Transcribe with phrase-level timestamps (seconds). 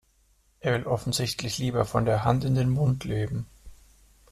[0.61, 3.45] Er will offensichtlich lieber von der Hand in den Mund leben.